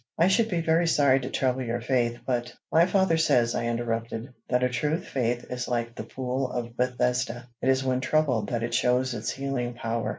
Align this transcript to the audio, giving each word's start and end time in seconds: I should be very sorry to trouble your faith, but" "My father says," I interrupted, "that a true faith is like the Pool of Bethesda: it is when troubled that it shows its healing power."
I 0.17 0.29
should 0.29 0.49
be 0.49 0.61
very 0.61 0.87
sorry 0.87 1.19
to 1.19 1.29
trouble 1.29 1.61
your 1.61 1.79
faith, 1.79 2.17
but" 2.25 2.51
"My 2.71 2.87
father 2.87 3.17
says," 3.17 3.53
I 3.53 3.65
interrupted, 3.67 4.33
"that 4.49 4.63
a 4.63 4.67
true 4.69 4.99
faith 4.99 5.45
is 5.51 5.67
like 5.67 5.93
the 5.93 6.03
Pool 6.05 6.51
of 6.51 6.75
Bethesda: 6.75 7.47
it 7.61 7.69
is 7.69 7.83
when 7.83 8.01
troubled 8.01 8.49
that 8.49 8.63
it 8.63 8.73
shows 8.73 9.13
its 9.13 9.29
healing 9.29 9.75
power." 9.75 10.09